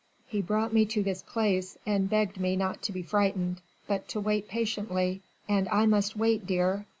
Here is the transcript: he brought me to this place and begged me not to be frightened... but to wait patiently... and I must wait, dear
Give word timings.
he 0.25 0.41
brought 0.41 0.73
me 0.73 0.83
to 0.83 1.03
this 1.03 1.21
place 1.21 1.77
and 1.85 2.09
begged 2.09 2.39
me 2.39 2.55
not 2.55 2.81
to 2.81 2.91
be 2.91 3.03
frightened... 3.03 3.61
but 3.85 4.07
to 4.07 4.19
wait 4.19 4.47
patiently... 4.47 5.21
and 5.47 5.69
I 5.69 5.85
must 5.85 6.15
wait, 6.17 6.47
dear 6.47 6.87